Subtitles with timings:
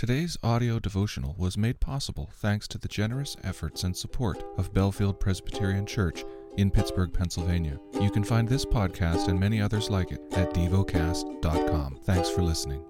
[0.00, 5.20] Today's audio devotional was made possible thanks to the generous efforts and support of Bellefield
[5.20, 6.24] Presbyterian Church
[6.56, 7.78] in Pittsburgh, Pennsylvania.
[8.00, 11.98] You can find this podcast and many others like it at devocast.com.
[12.04, 12.82] Thanks for listening.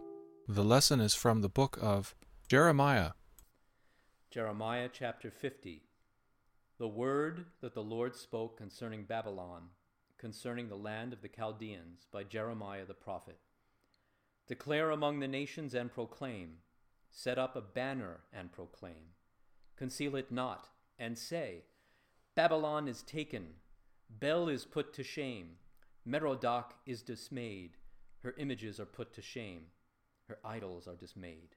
[0.47, 2.15] The lesson is from the book of
[2.47, 3.11] Jeremiah.
[4.31, 5.83] Jeremiah chapter 50.
[6.79, 9.63] The word that the Lord spoke concerning Babylon,
[10.17, 13.41] concerning the land of the Chaldeans, by Jeremiah the prophet.
[14.47, 16.59] Declare among the nations and proclaim
[17.11, 19.15] Set up a banner and proclaim.
[19.77, 20.69] Conceal it not,
[20.99, 21.65] and say,
[22.35, 23.55] Babylon is taken,
[24.09, 25.57] Bel is put to shame,
[26.07, 27.77] Merodach is dismayed,
[28.23, 29.67] her images are put to shame,
[30.29, 31.57] her idols are dismayed.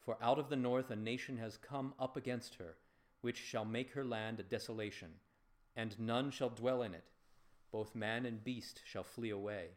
[0.00, 2.76] For out of the north a nation has come up against her,
[3.20, 5.12] which shall make her land a desolation,
[5.76, 7.04] and none shall dwell in it.
[7.70, 9.68] Both man and beast shall flee away.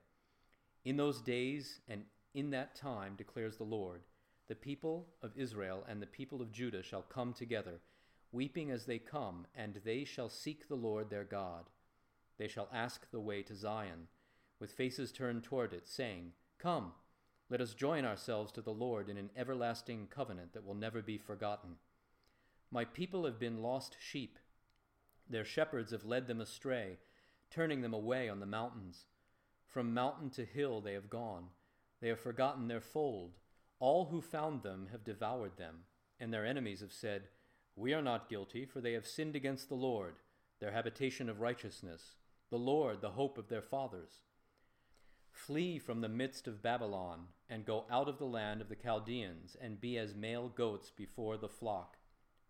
[0.84, 4.02] In those days and in that time, declares the Lord,
[4.48, 7.82] the people of Israel and the people of Judah shall come together,
[8.32, 11.66] weeping as they come, and they shall seek the Lord their God.
[12.38, 14.08] They shall ask the way to Zion,
[14.60, 16.94] with faces turned toward it, saying, Come,
[17.50, 21.18] let us join ourselves to the Lord in an everlasting covenant that will never be
[21.18, 21.76] forgotten.
[22.72, 24.38] My people have been lost sheep.
[25.30, 26.98] Their shepherds have led them astray,
[27.50, 29.06] turning them away on the mountains.
[29.66, 31.46] From mountain to hill they have gone.
[32.02, 33.34] They have forgotten their fold.
[33.80, 35.84] All who found them have devoured them,
[36.20, 37.30] and their enemies have said,
[37.76, 40.16] We are not guilty, for they have sinned against the Lord,
[40.60, 42.16] their habitation of righteousness,
[42.50, 44.22] the Lord, the hope of their fathers.
[45.32, 49.56] Flee from the midst of Babylon, and go out of the land of the Chaldeans,
[49.62, 51.98] and be as male goats before the flock.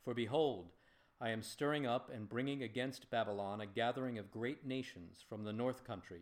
[0.05, 0.71] For behold,
[1.19, 5.51] I am stirring up and bringing against Babylon a gathering of great nations from the
[5.51, 6.21] north country,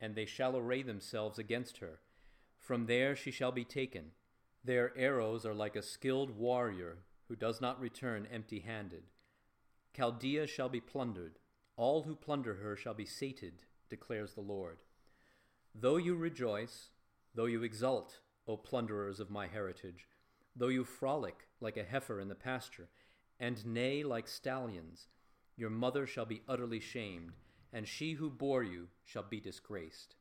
[0.00, 2.00] and they shall array themselves against her
[2.66, 4.06] from there she shall be taken.
[4.64, 9.04] Their arrows are like a skilled warrior who does not return empty handed.
[9.96, 11.38] Chaldea shall be plundered.
[11.76, 14.78] All who plunder her shall be sated, declares the Lord.
[15.76, 16.90] Though you rejoice,
[17.36, 18.18] though you exult,
[18.48, 20.08] O plunderers of my heritage,
[20.56, 22.88] though you frolic like a heifer in the pasture,
[23.38, 25.06] and neigh like stallions,
[25.56, 27.32] your mother shall be utterly shamed,
[27.72, 30.16] and she who bore you shall be disgraced.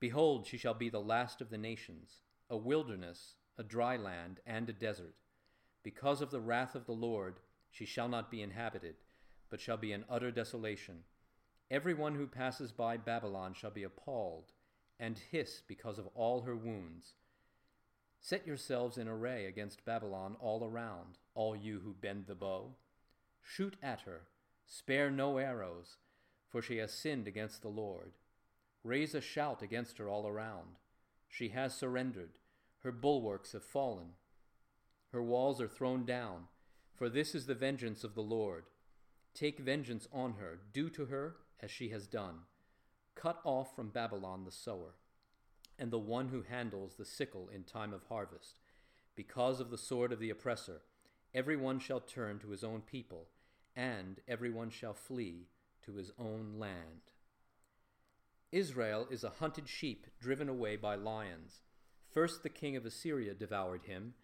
[0.00, 4.68] Behold, she shall be the last of the nations, a wilderness, a dry land, and
[4.68, 5.14] a desert.
[5.82, 8.96] Because of the wrath of the Lord, she shall not be inhabited,
[9.50, 11.04] but shall be an utter desolation.
[11.70, 14.52] Every one who passes by Babylon shall be appalled,
[15.00, 17.14] and hiss because of all her wounds.
[18.20, 22.74] Set yourselves in array against Babylon all around, all you who bend the bow.
[23.42, 24.22] Shoot at her,
[24.66, 25.96] spare no arrows,
[26.48, 28.12] for she has sinned against the Lord.
[28.88, 30.78] Raise a shout against her all around.
[31.28, 32.38] She has surrendered.
[32.78, 34.12] Her bulwarks have fallen.
[35.12, 36.44] Her walls are thrown down.
[36.94, 38.64] For this is the vengeance of the Lord.
[39.34, 40.60] Take vengeance on her.
[40.72, 42.36] Do to her as she has done.
[43.14, 44.94] Cut off from Babylon the sower,
[45.78, 48.58] and the one who handles the sickle in time of harvest.
[49.14, 50.80] Because of the sword of the oppressor,
[51.34, 53.26] every one shall turn to his own people,
[53.76, 55.48] and every one shall flee
[55.84, 57.12] to his own land.
[58.50, 61.60] Israel is a hunted sheep driven away by lions.
[62.10, 64.14] First the king of Assyria devoured him,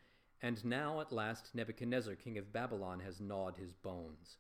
[0.41, 4.39] and now at last Nebuchadnezzar king of Babylon has gnawed his bones.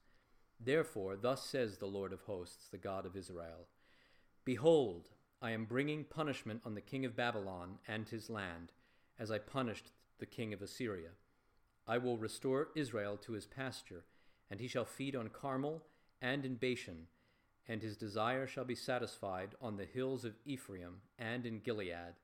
[0.58, 3.66] Therefore, thus says the Lord of hosts, the God of Israel
[4.44, 5.10] Behold,
[5.42, 8.72] I am bringing punishment on the king of Babylon and his land,
[9.18, 11.10] as I punished the king of Assyria.
[11.86, 14.06] I will restore Israel to his pasture,
[14.50, 15.84] and he shall feed on Carmel
[16.22, 17.08] and in Bashan
[17.68, 22.14] and his desire shall be satisfied on the hills of Ephraim and in Gilead.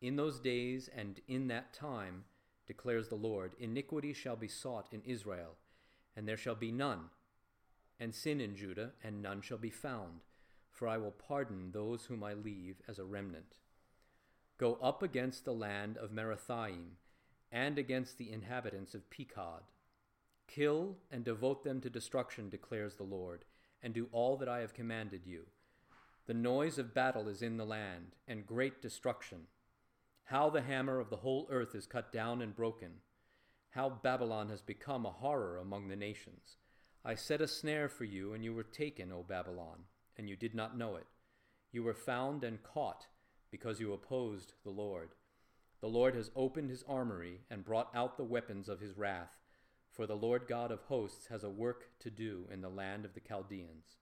[0.00, 2.24] In those days and in that time,
[2.66, 5.56] declares the Lord, iniquity shall be sought in Israel,
[6.16, 7.10] and there shall be none,
[8.00, 10.20] and sin in Judah, and none shall be found,
[10.70, 13.54] for I will pardon those whom I leave as a remnant.
[14.58, 16.96] Go up against the land of Merathaim,
[17.52, 19.62] and against the inhabitants of Pekod.
[20.48, 23.44] Kill and devote them to destruction, declares the Lord
[23.82, 25.46] and do all that I have commanded you.
[26.26, 29.40] The noise of battle is in the land, and great destruction.
[30.24, 32.92] How the hammer of the whole earth is cut down and broken.
[33.70, 36.56] How Babylon has become a horror among the nations.
[37.04, 39.80] I set a snare for you, and you were taken, O Babylon,
[40.16, 41.06] and you did not know it.
[41.72, 43.06] You were found and caught,
[43.50, 45.10] because you opposed the Lord.
[45.80, 49.41] The Lord has opened his armory and brought out the weapons of his wrath
[49.92, 53.14] for the Lord God of hosts has a work to do in the land of
[53.14, 53.96] the Chaldeans.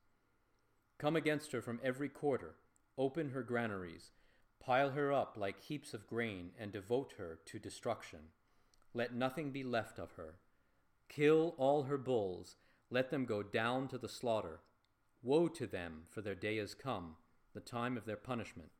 [0.98, 2.54] Come against her from every quarter,
[2.96, 4.12] open her granaries,
[4.60, 8.20] Pile her up like heaps of grain, and devote her to destruction.
[8.92, 10.34] Let nothing be left of her.
[11.08, 12.56] Kill all her bulls,
[12.90, 14.60] let them go down to the slaughter.
[15.22, 17.16] Woe to them, for their day is come,
[17.54, 18.70] the time of their punishment.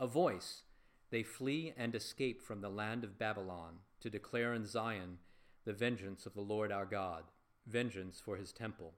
[0.00, 0.64] A voice,
[1.10, 5.18] they flee and escape from the land of Babylon, to declare in Zion
[5.64, 7.24] the vengeance of the Lord our God,
[7.66, 8.92] vengeance for his temple.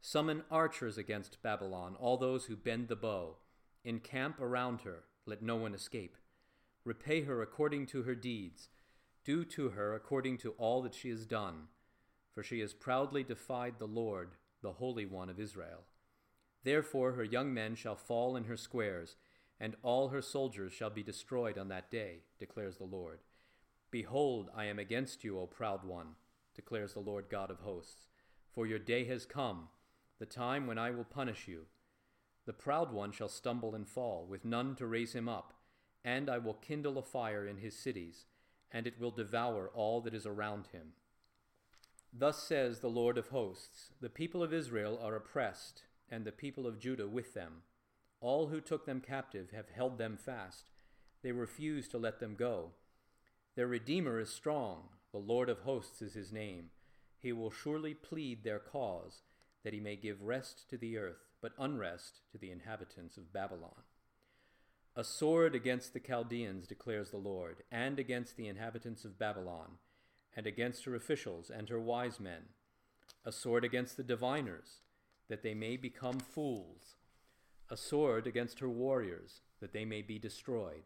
[0.00, 3.36] Summon archers against Babylon, all those who bend the bow.
[3.84, 6.16] Encamp around her, let no one escape.
[6.84, 8.68] Repay her according to her deeds.
[9.24, 11.64] Do to her according to all that she has done.
[12.32, 15.84] For she has proudly defied the Lord, the Holy One of Israel.
[16.62, 19.16] Therefore her young men shall fall in her squares,
[19.58, 23.20] and all her soldiers shall be destroyed on that day, declares the Lord.
[23.90, 26.16] Behold, I am against you, O proud one,
[26.54, 28.06] declares the Lord God of hosts.
[28.52, 29.68] For your day has come,
[30.18, 31.66] the time when I will punish you.
[32.46, 35.54] The proud one shall stumble and fall, with none to raise him up,
[36.04, 38.26] and I will kindle a fire in his cities,
[38.70, 40.92] and it will devour all that is around him.
[42.12, 46.66] Thus says the Lord of hosts The people of Israel are oppressed, and the people
[46.66, 47.62] of Judah with them.
[48.20, 50.70] All who took them captive have held them fast.
[51.22, 52.70] They refuse to let them go.
[53.56, 54.90] Their Redeemer is strong.
[55.12, 56.66] The Lord of hosts is his name.
[57.18, 59.22] He will surely plead their cause,
[59.64, 63.82] that he may give rest to the earth, but unrest to the inhabitants of Babylon.
[64.94, 69.78] A sword against the Chaldeans, declares the Lord, and against the inhabitants of Babylon,
[70.36, 72.42] and against her officials and her wise men.
[73.24, 74.82] A sword against the diviners,
[75.28, 76.96] that they may become fools
[77.68, 80.84] a sword against her warriors, that they may be destroyed,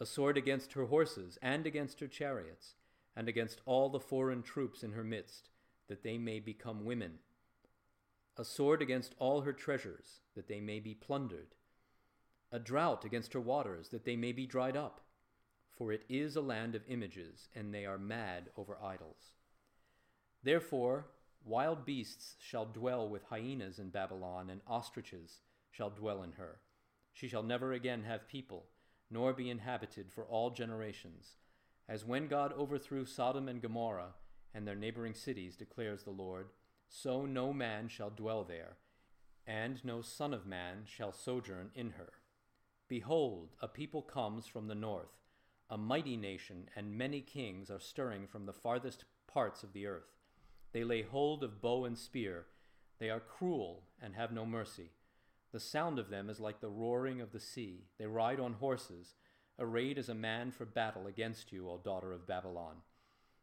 [0.00, 2.74] a sword against her horses and against her chariots,
[3.14, 5.50] and against all the foreign troops in her midst,
[5.88, 7.18] that they may become women,
[8.36, 11.54] a sword against all her treasures, that they may be plundered,
[12.50, 15.02] a drought against her waters, that they may be dried up.
[15.76, 19.34] For it is a land of images, and they are mad over idols.
[20.42, 21.06] Therefore,
[21.44, 26.60] wild beasts shall dwell with hyenas in Babylon, and ostriches shall dwell in her.
[27.12, 28.66] She shall never again have people,
[29.10, 31.36] nor be inhabited for all generations.
[31.88, 34.14] As when God overthrew Sodom and Gomorrah
[34.54, 36.46] and their neighboring cities, declares the Lord,
[36.88, 38.76] so no man shall dwell there,
[39.46, 42.12] and no son of man shall sojourn in her.
[42.88, 45.18] Behold, a people comes from the north,
[45.68, 50.16] a mighty nation, and many kings are stirring from the farthest parts of the earth.
[50.72, 52.46] They lay hold of bow and spear.
[52.98, 54.90] They are cruel and have no mercy.
[55.52, 57.86] The sound of them is like the roaring of the sea.
[57.98, 59.14] They ride on horses,
[59.58, 62.76] arrayed as a man for battle against you, O daughter of Babylon.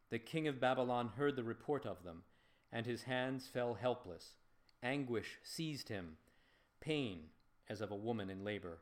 [0.09, 2.23] The king of Babylon heard the report of them,
[2.71, 4.35] and his hands fell helpless.
[4.81, 6.17] Anguish seized him,
[6.79, 7.23] pain
[7.67, 8.79] as of a woman in labor.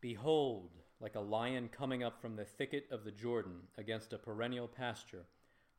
[0.00, 0.70] Behold,
[1.00, 5.26] like a lion coming up from the thicket of the Jordan against a perennial pasture,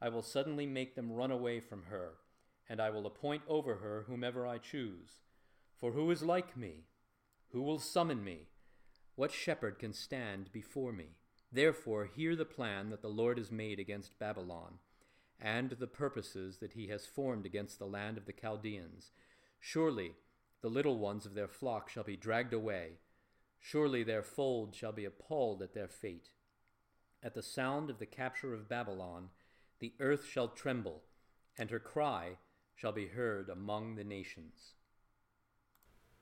[0.01, 2.15] I will suddenly make them run away from her,
[2.67, 5.21] and I will appoint over her whomever I choose.
[5.79, 6.85] For who is like me?
[7.51, 8.47] Who will summon me?
[9.15, 11.17] What shepherd can stand before me?
[11.51, 14.79] Therefore, hear the plan that the Lord has made against Babylon,
[15.39, 19.11] and the purposes that he has formed against the land of the Chaldeans.
[19.59, 20.13] Surely
[20.61, 22.99] the little ones of their flock shall be dragged away.
[23.59, 26.29] Surely their fold shall be appalled at their fate.
[27.21, 29.29] At the sound of the capture of Babylon,
[29.79, 31.03] the earth shall tremble,
[31.57, 32.37] and her cry
[32.75, 34.74] shall be heard among the nations.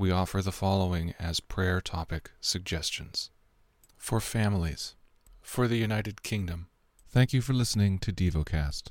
[0.00, 3.28] we offer the following as prayer topic suggestions
[3.98, 4.94] for families,
[5.42, 6.68] for the United Kingdom.
[7.10, 8.84] Thank you for listening to DevoCast.